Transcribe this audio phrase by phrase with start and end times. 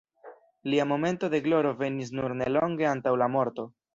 [0.71, 3.71] Lia momento de gloro venis nur nelonge antaŭ la morto.